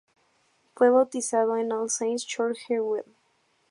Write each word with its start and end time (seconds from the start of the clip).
Fue 0.73 0.89
bautizado 0.89 1.57
en 1.57 1.71
All 1.71 1.87
Saints' 1.87 2.25
Church, 2.25 2.57
Harewood. 2.67 3.03